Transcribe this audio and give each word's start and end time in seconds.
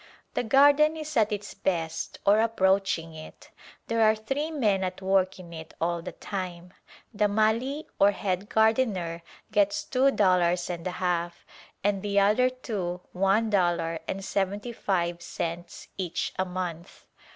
The 0.33 0.41
garden 0.41 0.97
is 0.97 1.15
at 1.15 1.31
its 1.31 1.53
best 1.53 2.17
or 2.25 2.39
approaching 2.39 3.13
it. 3.13 3.51
There 3.85 4.01
are 4.01 4.15
three 4.15 4.49
men 4.49 4.83
at 4.83 4.99
work 4.99 5.37
in 5.37 5.53
it 5.53 5.75
all 5.79 6.01
the 6.01 6.11
time. 6.13 6.73
The 7.13 7.27
Mali 7.27 7.85
ox 7.99 8.17
head 8.17 8.49
gardener 8.49 9.21
gets 9.51 9.83
two 9.83 10.09
dollars 10.09 10.71
and 10.71 10.87
a 10.87 10.97
half, 10.97 11.45
and 11.83 12.01
the 12.01 12.19
other 12.19 12.49
two 12.49 13.01
one 13.11 13.51
dollar 13.51 13.99
and 14.07 14.25
seventy 14.25 14.73
five 14.73 15.21
cents 15.21 15.87
each 15.99 16.33
a 16.39 16.45
month. 16.45 17.05